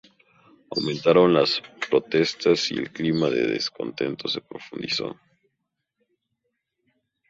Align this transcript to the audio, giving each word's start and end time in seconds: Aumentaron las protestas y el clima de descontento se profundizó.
Aumentaron 0.75 1.31
las 1.35 1.61
protestas 1.87 2.71
y 2.71 2.73
el 2.73 2.91
clima 2.91 3.29
de 3.29 3.45
descontento 3.45 4.27
se 4.27 4.41
profundizó. 4.41 5.15